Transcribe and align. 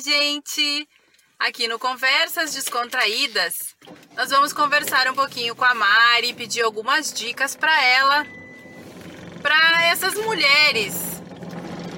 Gente! 0.00 0.88
Aqui 1.38 1.68
no 1.68 1.78
Conversas 1.78 2.52
Descontraídas, 2.52 3.76
nós 4.16 4.28
vamos 4.30 4.52
conversar 4.52 5.08
um 5.08 5.14
pouquinho 5.14 5.54
com 5.54 5.64
a 5.64 5.72
Mari, 5.72 6.32
pedir 6.32 6.62
algumas 6.62 7.12
dicas 7.12 7.54
para 7.54 7.80
ela, 7.84 8.26
para 9.40 9.84
essas 9.84 10.14
mulheres 10.14 10.94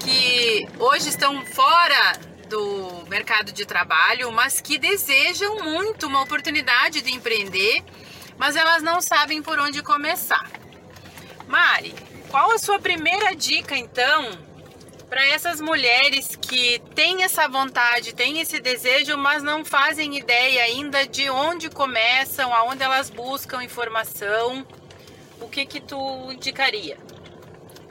que 0.03 0.67
hoje 0.77 1.09
estão 1.09 1.43
fora 1.47 2.19
do 2.47 3.03
mercado 3.07 3.51
de 3.51 3.65
trabalho, 3.65 4.31
mas 4.31 4.61
que 4.61 4.77
desejam 4.77 5.63
muito 5.63 6.05
uma 6.05 6.21
oportunidade 6.21 7.01
de 7.01 7.11
empreender, 7.11 7.83
mas 8.37 8.55
elas 8.55 8.83
não 8.83 9.01
sabem 9.01 9.41
por 9.41 9.59
onde 9.59 9.81
começar. 9.81 10.47
Mari, 11.47 11.95
qual 12.29 12.51
a 12.51 12.59
sua 12.59 12.79
primeira 12.79 13.35
dica 13.35 13.75
então 13.75 14.37
para 15.09 15.25
essas 15.27 15.61
mulheres 15.61 16.35
que 16.35 16.79
têm 16.93 17.23
essa 17.23 17.47
vontade, 17.47 18.13
têm 18.13 18.41
esse 18.41 18.59
desejo, 18.59 19.17
mas 19.17 19.41
não 19.41 19.63
fazem 19.63 20.17
ideia 20.17 20.63
ainda 20.63 21.07
de 21.07 21.29
onde 21.29 21.69
começam, 21.69 22.53
aonde 22.53 22.83
elas 22.83 23.09
buscam 23.09 23.63
informação, 23.63 24.65
o 25.39 25.47
que 25.47 25.65
que 25.65 25.79
tu 25.79 26.31
indicaria? 26.31 26.97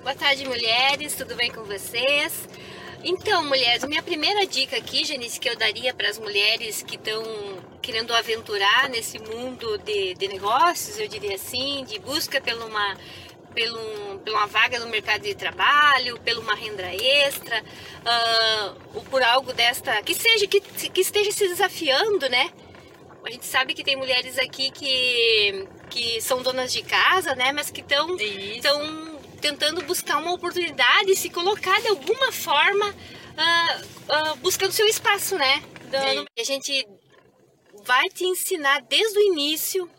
Boa 0.02 0.14
tarde, 0.14 0.46
mulheres, 0.46 1.14
tudo 1.14 1.34
bem 1.34 1.50
com 1.50 1.64
vocês? 1.64 2.48
Então, 3.02 3.44
mulheres, 3.44 3.84
minha 3.84 4.02
primeira 4.02 4.46
dica 4.46 4.76
aqui, 4.76 5.04
Janice, 5.04 5.40
que 5.40 5.48
eu 5.48 5.56
daria 5.56 5.94
para 5.94 6.08
as 6.08 6.18
mulheres 6.18 6.82
que 6.82 6.96
estão 6.96 7.22
querendo 7.80 8.12
aventurar 8.12 8.88
nesse 8.88 9.18
mundo 9.18 9.78
de, 9.78 10.14
de 10.14 10.28
negócios, 10.28 10.98
eu 10.98 11.08
diria 11.08 11.36
assim, 11.36 11.84
de 11.84 11.98
busca 11.98 12.40
por 12.40 12.52
uma 12.54 12.96
pelo, 13.56 14.18
por 14.18 14.32
uma 14.34 14.46
vaga 14.46 14.78
no 14.78 14.88
mercado 14.88 15.22
de 15.22 15.34
trabalho, 15.34 16.20
por 16.20 16.38
uma 16.38 16.54
renda 16.54 16.84
extra, 16.94 17.62
uh, 17.62 18.76
ou 18.94 19.02
por 19.04 19.22
algo 19.22 19.50
desta 19.54 20.02
que 20.02 20.14
seja 20.14 20.46
que, 20.46 20.60
que 20.60 21.00
esteja 21.00 21.32
se 21.32 21.48
desafiando, 21.48 22.28
né? 22.28 22.50
A 23.24 23.30
gente 23.30 23.46
sabe 23.46 23.74
que 23.74 23.82
tem 23.82 23.96
mulheres 23.96 24.38
aqui 24.38 24.70
que, 24.70 25.66
que 25.88 26.20
são 26.20 26.42
donas 26.42 26.70
de 26.70 26.82
casa, 26.82 27.34
né? 27.34 27.50
Mas 27.50 27.70
que 27.70 27.80
estão 27.80 28.14
estão 28.20 29.18
tentando 29.40 29.82
buscar 29.82 30.18
uma 30.18 30.32
oportunidade, 30.34 31.16
se 31.16 31.30
colocar 31.30 31.80
de 31.80 31.88
alguma 31.88 32.30
forma, 32.30 32.90
uh, 32.90 34.32
uh, 34.32 34.36
buscando 34.36 34.72
seu 34.72 34.86
espaço, 34.86 35.36
né? 35.36 35.62
Do, 35.90 36.28
a 36.38 36.44
gente 36.44 36.86
vai 37.84 38.08
te 38.10 38.24
ensinar 38.24 38.82
desde 38.82 39.18
o 39.18 39.22
início 39.22 39.90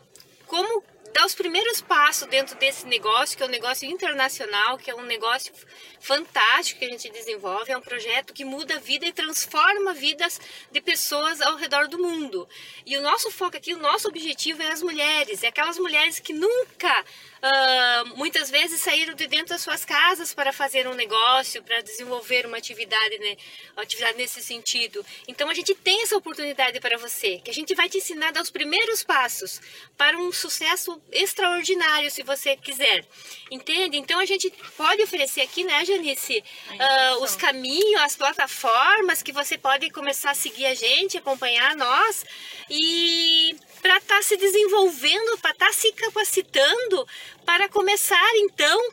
como 0.46 0.82
dar 1.12 1.26
os 1.26 1.34
primeiros 1.34 1.80
passos 1.80 2.28
dentro 2.28 2.56
desse 2.56 2.86
negócio, 2.86 3.36
que 3.36 3.42
é 3.42 3.46
um 3.46 3.50
negócio 3.50 3.88
internacional, 3.88 4.78
que 4.78 4.90
é 4.90 4.94
um 4.94 5.02
negócio 5.02 5.52
fantástico 6.00 6.80
que 6.80 6.86
a 6.86 6.90
gente 6.90 7.10
desenvolve, 7.10 7.72
é 7.72 7.76
um 7.76 7.82
projeto 7.82 8.32
que 8.32 8.44
muda 8.44 8.76
a 8.76 8.78
vida 8.78 9.06
e 9.06 9.12
transforma 9.12 9.94
vidas 9.94 10.40
de 10.70 10.80
pessoas 10.80 11.40
ao 11.40 11.56
redor 11.56 11.88
do 11.88 11.98
mundo. 11.98 12.48
E 12.86 12.96
o 12.96 13.02
nosso 13.02 13.30
foco 13.30 13.56
aqui, 13.56 13.74
o 13.74 13.78
nosso 13.78 14.08
objetivo 14.08 14.62
é 14.62 14.70
as 14.70 14.82
mulheres, 14.82 15.42
é 15.42 15.48
aquelas 15.48 15.78
mulheres 15.78 16.18
que 16.18 16.32
nunca 16.32 17.04
Uh, 17.38 18.16
muitas 18.16 18.50
vezes 18.50 18.80
saíram 18.80 19.14
de 19.14 19.28
dentro 19.28 19.50
das 19.50 19.62
suas 19.62 19.84
casas 19.84 20.34
para 20.34 20.52
fazer 20.52 20.88
um 20.88 20.94
negócio, 20.94 21.62
para 21.62 21.80
desenvolver 21.82 22.44
uma 22.44 22.56
atividade, 22.56 23.16
né, 23.18 23.36
uma 23.74 23.82
atividade 23.84 24.18
nesse 24.18 24.42
sentido. 24.42 25.06
Então 25.28 25.48
a 25.48 25.54
gente 25.54 25.72
tem 25.72 26.02
essa 26.02 26.16
oportunidade 26.16 26.80
para 26.80 26.98
você, 26.98 27.38
que 27.38 27.50
a 27.50 27.54
gente 27.54 27.76
vai 27.76 27.88
te 27.88 27.98
ensinar 27.98 28.28
a 28.28 28.30
dar 28.32 28.42
os 28.42 28.50
primeiros 28.50 29.04
passos 29.04 29.60
para 29.96 30.18
um 30.18 30.32
sucesso 30.32 30.97
extraordinário, 31.10 32.10
se 32.10 32.22
você 32.22 32.56
quiser. 32.56 33.04
Entende? 33.50 33.96
Então 33.96 34.20
a 34.20 34.24
gente 34.24 34.50
pode 34.76 35.02
oferecer 35.02 35.40
aqui, 35.42 35.64
né, 35.64 35.84
Janice, 35.84 36.42
uh, 36.70 37.22
os 37.22 37.36
caminhos, 37.36 38.00
as 38.02 38.16
plataformas 38.16 39.22
que 39.22 39.32
você 39.32 39.56
pode 39.56 39.90
começar 39.90 40.32
a 40.32 40.34
seguir 40.34 40.66
a 40.66 40.74
gente, 40.74 41.16
acompanhar 41.16 41.76
nós 41.76 42.24
e 42.68 43.56
para 43.80 43.98
estar 43.98 44.16
tá 44.16 44.22
se 44.22 44.36
desenvolvendo, 44.36 45.38
para 45.38 45.52
estar 45.52 45.66
tá 45.66 45.72
se 45.72 45.92
capacitando 45.92 47.06
para 47.44 47.68
começar 47.68 48.30
então, 48.36 48.90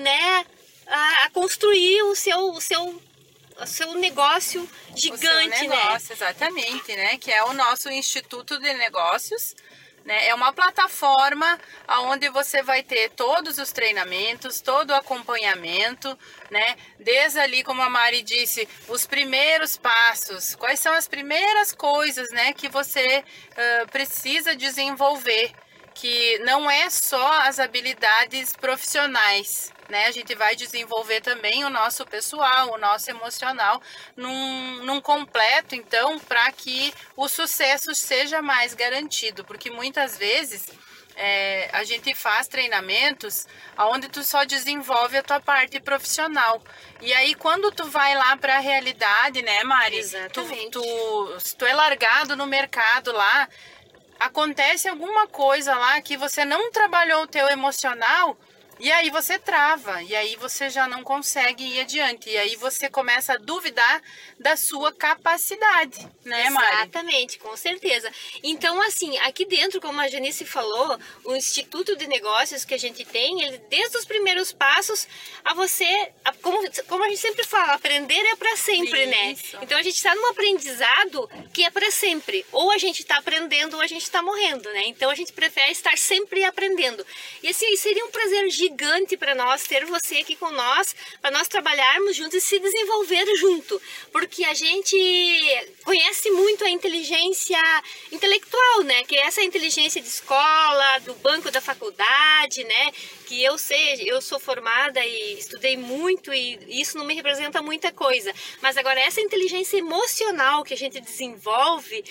né, 0.00 0.44
a, 0.86 1.24
a 1.24 1.30
construir 1.30 2.02
o 2.02 2.14
seu, 2.14 2.38
o 2.50 2.60
seu 2.60 3.02
o 3.60 3.66
seu 3.66 3.92
negócio 3.94 4.68
gigante, 4.94 5.26
o 5.26 5.28
seu 5.28 5.68
negócio, 5.68 6.08
né? 6.10 6.14
Exatamente, 6.14 6.96
né? 6.96 7.18
Que 7.18 7.30
é 7.30 7.42
o 7.44 7.52
nosso 7.52 7.90
Instituto 7.90 8.58
de 8.58 8.72
Negócios, 8.74 9.54
né? 10.08 10.26
É 10.26 10.34
uma 10.34 10.54
plataforma 10.54 11.60
onde 12.06 12.30
você 12.30 12.62
vai 12.62 12.82
ter 12.82 13.10
todos 13.10 13.58
os 13.58 13.70
treinamentos, 13.72 14.62
todo 14.62 14.90
o 14.90 14.94
acompanhamento, 14.94 16.18
né? 16.50 16.76
Desde 16.98 17.38
ali, 17.38 17.62
como 17.62 17.82
a 17.82 17.90
Mari 17.90 18.22
disse, 18.22 18.66
os 18.88 19.06
primeiros 19.06 19.76
passos, 19.76 20.54
quais 20.54 20.80
são 20.80 20.94
as 20.94 21.06
primeiras 21.06 21.74
coisas, 21.74 22.30
né, 22.30 22.54
que 22.54 22.68
você 22.70 23.22
uh, 23.22 23.88
precisa 23.90 24.56
desenvolver, 24.56 25.52
que 25.94 26.38
não 26.38 26.70
é 26.70 26.88
só 26.88 27.42
as 27.42 27.58
habilidades 27.58 28.56
profissionais, 28.56 29.70
né? 29.88 30.06
A 30.06 30.10
gente 30.10 30.34
vai 30.34 30.54
desenvolver 30.54 31.20
também 31.20 31.64
o 31.64 31.70
nosso 31.70 32.04
pessoal, 32.04 32.72
o 32.72 32.78
nosso 32.78 33.10
emocional 33.10 33.80
num, 34.16 34.84
num 34.84 35.00
completo, 35.00 35.74
então, 35.74 36.18
para 36.18 36.50
que 36.52 36.92
o 37.16 37.28
sucesso 37.28 37.94
seja 37.94 38.42
mais 38.42 38.74
garantido, 38.74 39.44
porque 39.44 39.70
muitas 39.70 40.18
vezes 40.18 40.68
é, 41.18 41.68
a 41.72 41.82
gente 41.82 42.14
faz 42.14 42.46
treinamentos 42.46 43.44
onde 43.76 44.08
tu 44.08 44.22
só 44.22 44.44
desenvolve 44.44 45.16
a 45.16 45.22
tua 45.22 45.40
parte 45.40 45.80
profissional. 45.80 46.62
E 47.00 47.12
aí, 47.12 47.34
quando 47.34 47.72
tu 47.72 47.84
vai 47.84 48.14
lá 48.14 48.36
para 48.36 48.56
a 48.56 48.60
realidade, 48.60 49.42
né, 49.42 49.64
Mari? 49.64 49.98
Exatamente. 49.98 50.70
Tu, 50.70 50.80
tu, 50.80 51.40
se 51.40 51.56
tu 51.56 51.66
é 51.66 51.74
largado 51.74 52.36
no 52.36 52.46
mercado 52.46 53.12
lá, 53.12 53.48
acontece 54.20 54.88
alguma 54.88 55.26
coisa 55.26 55.74
lá 55.74 56.00
que 56.00 56.16
você 56.16 56.44
não 56.44 56.70
trabalhou 56.70 57.22
o 57.22 57.26
teu 57.26 57.48
emocional, 57.48 58.38
e 58.80 58.90
aí 58.92 59.10
você 59.10 59.38
trava, 59.38 60.02
e 60.02 60.14
aí 60.14 60.36
você 60.36 60.70
já 60.70 60.86
não 60.86 61.02
consegue 61.02 61.64
ir 61.64 61.80
adiante, 61.80 62.30
e 62.30 62.36
aí 62.36 62.56
você 62.56 62.88
começa 62.88 63.32
a 63.32 63.36
duvidar 63.36 64.02
da 64.38 64.56
sua 64.56 64.92
capacidade, 64.92 66.06
né, 66.24 66.48
Mari? 66.50 66.76
Exatamente, 66.76 67.38
com 67.38 67.56
certeza. 67.56 68.10
Então, 68.42 68.80
assim, 68.82 69.18
aqui 69.18 69.44
dentro, 69.44 69.80
como 69.80 70.00
a 70.00 70.08
Janice 70.08 70.44
falou, 70.44 70.98
o 71.24 71.34
Instituto 71.34 71.96
de 71.96 72.06
Negócios 72.06 72.64
que 72.64 72.74
a 72.74 72.78
gente 72.78 73.04
tem, 73.04 73.42
ele 73.42 73.58
desde 73.68 73.96
os 73.96 74.04
primeiros 74.04 74.52
passos 74.52 75.08
a 75.44 75.54
você, 75.54 76.12
a, 76.24 76.32
como, 76.34 76.58
como 76.86 77.04
a 77.04 77.08
gente 77.08 77.20
sempre 77.20 77.44
fala, 77.44 77.74
aprender 77.74 78.14
é 78.14 78.36
para 78.36 78.56
sempre, 78.56 79.06
né? 79.06 79.32
Isso. 79.32 79.56
né? 79.56 79.62
Então 79.64 79.78
a 79.78 79.82
gente 79.82 79.96
está 79.96 80.14
num 80.14 80.26
aprendizado 80.26 81.28
que 81.52 81.64
é 81.64 81.70
para 81.70 81.90
sempre. 81.90 82.46
Ou 82.52 82.70
a 82.70 82.78
gente 82.78 83.02
está 83.02 83.18
aprendendo 83.18 83.74
ou 83.74 83.80
a 83.80 83.86
gente 83.86 84.02
está 84.02 84.22
morrendo, 84.22 84.70
né? 84.70 84.84
Então 84.86 85.10
a 85.10 85.14
gente 85.14 85.32
prefere 85.32 85.72
estar 85.72 85.96
sempre 85.98 86.44
aprendendo. 86.44 87.04
E 87.42 87.48
assim, 87.48 87.76
seria 87.76 88.04
um 88.04 88.10
prazer 88.10 88.48
gigante 88.50 88.67
gigante 88.68 89.16
para 89.16 89.34
nós 89.34 89.64
ter 89.64 89.84
você 89.86 90.18
aqui 90.18 90.36
com 90.36 90.50
nós, 90.50 90.94
para 91.20 91.30
nós 91.30 91.48
trabalharmos 91.48 92.14
juntos 92.14 92.34
e 92.34 92.40
se 92.40 92.58
desenvolver 92.58 93.24
junto, 93.36 93.80
porque 94.12 94.44
a 94.44 94.54
gente 94.54 94.96
conhece 95.84 96.30
muito 96.30 96.57
a 96.68 96.72
inteligência 96.72 97.58
intelectual, 98.12 98.82
né? 98.84 99.04
Que 99.04 99.16
é 99.16 99.26
essa 99.26 99.42
inteligência 99.42 100.00
de 100.00 100.08
escola, 100.08 100.98
do 101.00 101.14
banco 101.14 101.50
da 101.50 101.60
faculdade, 101.60 102.64
né? 102.64 102.92
Que 103.26 103.42
eu 103.42 103.58
sei, 103.58 104.02
eu 104.10 104.20
sou 104.20 104.38
formada 104.38 105.04
e 105.04 105.38
estudei 105.38 105.76
muito 105.76 106.32
e 106.32 106.80
isso 106.80 106.96
não 106.96 107.04
me 107.04 107.14
representa 107.14 107.60
muita 107.60 107.92
coisa, 107.92 108.32
mas 108.62 108.76
agora 108.76 109.00
essa 109.00 109.20
inteligência 109.20 109.76
emocional 109.76 110.64
que 110.64 110.74
a 110.74 110.76
gente 110.76 111.00
desenvolve 111.00 112.04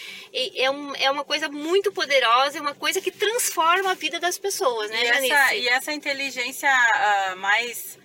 é, 0.55 0.69
um, 0.69 0.95
é 0.95 1.09
uma 1.09 1.23
coisa 1.23 1.49
muito 1.49 1.91
poderosa, 1.91 2.57
é 2.57 2.61
uma 2.61 2.75
coisa 2.75 3.01
que 3.01 3.11
transforma 3.11 3.91
a 3.91 3.93
vida 3.95 4.19
das 4.19 4.37
pessoas, 4.37 4.89
né, 4.91 5.03
e 5.03 5.07
Janice? 5.07 5.33
Essa, 5.33 5.55
e 5.55 5.67
essa 5.67 5.93
inteligência 5.93 6.17
inteligência 6.17 6.69
uh, 6.69 7.37
mais 7.37 7.97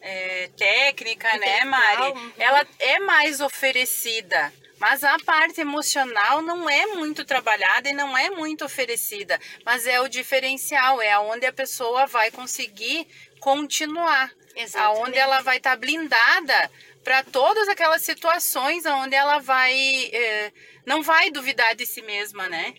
é, 0.00 0.50
técnica, 0.56 1.36
né, 1.38 1.64
Mari? 1.64 2.12
Uhum. 2.12 2.32
Ela 2.38 2.66
é 2.78 2.98
mais 3.00 3.40
oferecida. 3.40 4.52
Mas 4.78 5.04
a 5.04 5.16
parte 5.24 5.60
emocional 5.60 6.42
não 6.42 6.68
é 6.68 6.86
muito 6.86 7.24
trabalhada 7.24 7.88
e 7.88 7.92
não 7.92 8.16
é 8.16 8.30
muito 8.30 8.64
oferecida. 8.64 9.38
Mas 9.64 9.86
é 9.86 10.00
o 10.00 10.08
diferencial, 10.08 11.00
é 11.00 11.18
onde 11.18 11.46
a 11.46 11.52
pessoa 11.52 12.06
vai 12.06 12.30
conseguir 12.30 13.06
continuar. 13.40 14.32
Exatamente. 14.56 14.98
Aonde 14.98 15.18
ela 15.18 15.40
vai 15.40 15.56
estar 15.56 15.70
tá 15.70 15.76
blindada 15.76 16.70
para 17.04 17.22
todas 17.22 17.68
aquelas 17.68 18.02
situações 18.02 18.84
onde 18.86 19.14
ela 19.14 19.38
vai. 19.38 19.74
Eh, 20.12 20.52
não 20.86 21.02
vai 21.02 21.30
duvidar 21.30 21.74
de 21.74 21.86
si 21.86 22.02
mesma, 22.02 22.48
né? 22.48 22.74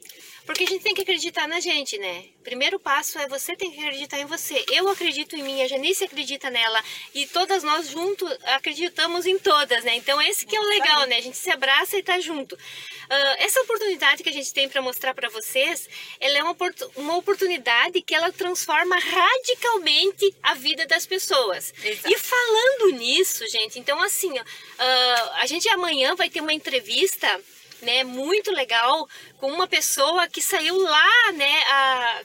Porque 0.45 0.63
a 0.63 0.68
gente 0.68 0.83
tem 0.83 0.94
que 0.94 1.01
acreditar 1.01 1.48
na 1.48 1.60
gente, 1.60 1.98
né? 1.98 2.25
Primeiro 2.44 2.80
passo 2.80 3.18
é 3.18 3.27
você 3.27 3.56
tem 3.56 3.72
que 3.72 3.80
acreditar 3.80 4.19
em 4.19 4.25
você. 4.25 4.63
Eu 4.72 4.88
acredito 4.89 5.36
em 5.36 5.42
mim, 5.42 5.62
a 5.63 5.68
Janice 5.68 6.04
acredita 6.04 6.51
nela 6.51 6.83
e 7.16 7.25
todas 7.25 7.63
nós 7.63 7.89
juntos 7.89 8.31
acreditamos 8.44 9.25
em 9.25 9.39
todas, 9.39 9.83
né? 9.83 9.95
Então 9.95 10.22
esse 10.22 10.45
que 10.45 10.56
é 10.56 10.60
o 10.60 10.69
legal, 10.69 11.07
né? 11.07 11.18
A 11.18 11.21
gente 11.21 11.38
se 11.38 11.50
abraça 11.50 11.98
e 11.98 12.04
tá 12.04 12.19
junto. 12.19 12.56
Uh, 13.06 13.36
essa 13.40 13.62
oportunidade 13.62 14.24
que 14.24 14.30
a 14.30 14.34
gente 14.34 14.54
tem 14.54 14.68
para 14.68 14.81
mostrar 14.81 15.13
para 15.13 15.30
vocês, 15.30 15.88
ela 16.19 16.38
é 16.38 16.44
uma, 16.44 16.56
uma 16.96 17.18
oportunidade 17.18 18.02
que 18.02 18.13
ela 18.13 18.31
transforma 18.31 18.98
radicalmente 18.98 20.36
a 20.44 20.54
vida 20.54 20.86
das 20.86 21.06
pessoas. 21.06 21.74
Exato. 21.84 22.13
E 22.13 22.18
falando 22.18 22.98
nisso, 22.98 23.48
gente, 23.48 23.80
então 23.80 24.02
assim, 24.02 24.31
uh, 24.38 24.44
a 25.36 25.46
gente 25.46 25.68
amanhã 25.69 26.16
vai 26.16 26.30
ter 26.30 26.42
uma 26.42 26.54
entrevista 26.54 27.28
né, 27.81 28.04
muito 28.04 28.52
legal 28.52 29.07
com 29.38 29.52
uma 29.52 29.68
pessoa 29.68 30.28
que 30.28 30.42
saiu 30.42 30.78
lá, 30.78 31.31
né, 31.34 31.63
a, 31.69 32.22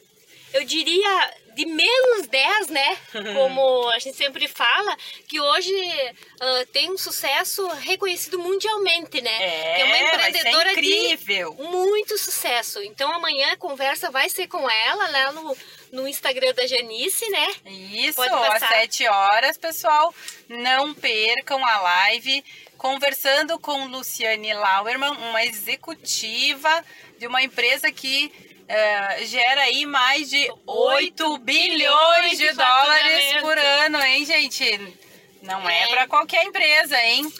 eu 0.54 0.64
diria 0.64 1.34
de 1.54 1.66
menos 1.66 2.26
10, 2.26 2.68
né? 2.68 2.98
Como 3.34 3.88
a 3.90 3.98
gente 3.98 4.16
sempre 4.16 4.48
fala, 4.48 4.96
que 5.28 5.40
hoje 5.40 5.72
uh, 5.72 6.66
tem 6.72 6.90
um 6.90 6.98
sucesso 6.98 7.66
reconhecido 7.68 8.38
mundialmente, 8.38 9.20
né? 9.20 9.36
É, 9.42 9.80
é 9.80 9.84
uma 9.84 9.96
empreendedora 10.28 10.72
incrível. 10.72 11.54
de 11.54 11.62
muito 11.62 12.18
sucesso. 12.18 12.82
Então 12.82 13.12
amanhã 13.12 13.52
a 13.52 13.56
conversa 13.56 14.10
vai 14.10 14.28
ser 14.28 14.46
com 14.46 14.68
ela 14.70 15.08
lá 15.08 15.32
no, 15.32 15.56
no 15.92 16.08
Instagram 16.08 16.54
da 16.54 16.66
Janice, 16.66 17.28
né? 17.30 17.48
Isso, 17.66 18.20
às 18.22 18.68
7 18.68 19.08
horas, 19.08 19.56
pessoal. 19.56 20.14
Não 20.48 20.94
percam 20.94 21.64
a 21.64 21.80
live 21.80 22.44
conversando 22.76 23.58
com 23.58 23.86
Luciane 23.86 24.54
Lauerman, 24.54 25.10
uma 25.10 25.44
executiva 25.44 26.84
de 27.18 27.26
uma 27.26 27.42
empresa 27.42 27.92
que 27.92 28.32
é, 28.66 29.26
gera 29.26 29.62
aí 29.62 29.84
mais 29.84 30.30
de 30.30 30.50
8 30.64 31.38
bilhões 31.38 32.38
de 32.38 32.52
dólares 32.52 33.36
por 33.40 33.58
ano, 33.58 34.00
hein, 34.00 34.24
gente? 34.24 34.96
Não 35.42 35.68
é, 35.68 35.82
é 35.82 35.86
para 35.88 36.06
qualquer 36.06 36.44
empresa, 36.44 36.96
hein? 37.02 37.30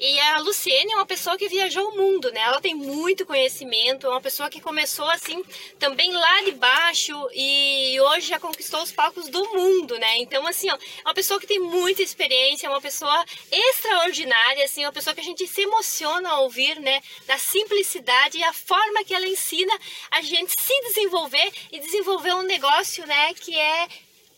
E 0.00 0.20
a 0.20 0.38
Luciene 0.38 0.92
é 0.92 0.94
uma 0.94 1.06
pessoa 1.06 1.36
que 1.36 1.48
viajou 1.48 1.88
o 1.88 1.96
mundo, 1.96 2.30
né? 2.30 2.40
Ela 2.40 2.60
tem 2.60 2.72
muito 2.72 3.26
conhecimento, 3.26 4.06
é 4.06 4.10
uma 4.10 4.20
pessoa 4.20 4.48
que 4.48 4.60
começou 4.60 5.10
assim 5.10 5.42
também 5.76 6.12
lá 6.12 6.42
de 6.42 6.52
baixo 6.52 7.28
e 7.34 8.00
hoje 8.00 8.28
já 8.28 8.38
conquistou 8.38 8.80
os 8.80 8.92
palcos 8.92 9.28
do 9.28 9.44
mundo, 9.52 9.98
né? 9.98 10.18
Então 10.18 10.46
assim, 10.46 10.70
ó, 10.70 10.74
é 10.74 11.08
uma 11.08 11.14
pessoa 11.14 11.40
que 11.40 11.48
tem 11.48 11.58
muita 11.58 12.00
experiência, 12.00 12.68
é 12.68 12.70
uma 12.70 12.80
pessoa 12.80 13.24
extraordinária, 13.50 14.64
assim, 14.64 14.84
uma 14.84 14.92
pessoa 14.92 15.14
que 15.14 15.20
a 15.20 15.24
gente 15.24 15.48
se 15.48 15.62
emociona 15.62 16.30
ao 16.30 16.44
ouvir, 16.44 16.78
né? 16.78 17.02
Da 17.26 17.36
simplicidade 17.36 18.38
e 18.38 18.44
a 18.44 18.52
forma 18.52 19.02
que 19.02 19.12
ela 19.12 19.26
ensina 19.26 19.76
a 20.12 20.22
gente 20.22 20.54
se 20.60 20.80
desenvolver 20.82 21.52
e 21.72 21.80
desenvolver 21.80 22.34
um 22.34 22.42
negócio, 22.42 23.04
né? 23.04 23.34
Que 23.34 23.58
é 23.58 23.88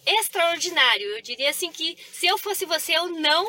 extraordinário. 0.07 1.07
Eu 1.17 1.21
diria 1.21 1.51
assim 1.51 1.71
que 1.71 1.99
se 2.13 2.27
eu 2.27 2.39
fosse 2.39 2.65
você, 2.65 2.97
eu 2.97 3.11
não 3.11 3.47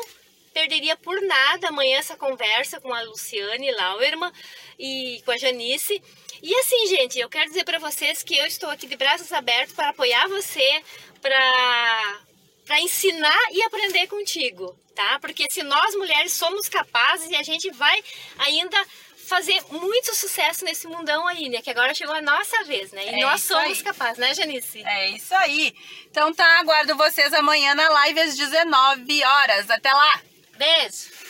perderia 0.52 0.96
por 0.96 1.20
nada 1.22 1.68
amanhã 1.68 1.98
essa 1.98 2.16
conversa 2.16 2.80
com 2.80 2.92
a 2.92 3.02
Luciane 3.02 3.70
Lauerman 3.72 4.32
e 4.78 5.20
com 5.24 5.32
a 5.32 5.38
Janice. 5.38 6.02
E 6.42 6.54
assim, 6.56 6.86
gente, 6.88 7.18
eu 7.18 7.28
quero 7.28 7.48
dizer 7.48 7.64
para 7.64 7.78
vocês 7.78 8.22
que 8.22 8.36
eu 8.36 8.46
estou 8.46 8.70
aqui 8.70 8.86
de 8.86 8.96
braços 8.96 9.32
abertos 9.32 9.74
para 9.74 9.90
apoiar 9.90 10.28
você, 10.28 10.82
para 11.20 12.20
para 12.64 12.80
ensinar 12.80 13.38
e 13.50 13.60
aprender 13.64 14.06
contigo, 14.06 14.78
tá? 14.94 15.18
Porque 15.20 15.46
se 15.50 15.64
nós 15.64 15.94
mulheres 15.96 16.32
somos 16.32 16.68
capazes 16.68 17.28
e 17.28 17.34
a 17.34 17.42
gente 17.42 17.70
vai 17.72 18.02
ainda 18.38 18.86
fazer 19.26 19.60
muito 19.70 20.14
sucesso 20.14 20.64
nesse 20.64 20.86
mundão 20.86 21.26
aí, 21.26 21.48
né? 21.48 21.60
Que 21.60 21.70
agora 21.70 21.94
chegou 21.94 22.14
a 22.14 22.22
nossa 22.22 22.64
vez, 22.64 22.92
né? 22.92 23.04
E 23.04 23.08
é 23.08 23.24
nós 23.24 23.42
somos 23.42 23.78
aí. 23.78 23.84
capazes, 23.84 24.18
né, 24.18 24.34
Janice? 24.34 24.82
É 24.84 25.10
isso 25.10 25.34
aí. 25.34 25.74
Então 26.10 26.32
tá, 26.32 26.60
aguardo 26.60 26.96
vocês 26.96 27.32
amanhã 27.32 27.74
na 27.74 27.88
live 27.88 28.20
às 28.20 28.36
19 28.36 29.24
horas. 29.24 29.70
Até 29.70 29.92
lá! 29.92 30.31
this. 30.58 31.21